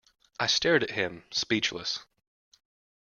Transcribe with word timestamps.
I 0.39 0.47
stared 0.47 0.81
at 0.81 0.89
him, 0.89 1.25
speechless. 1.29 1.99